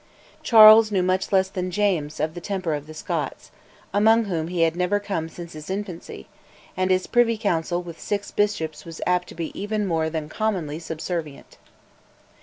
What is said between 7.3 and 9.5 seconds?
Council with six bishops was apt to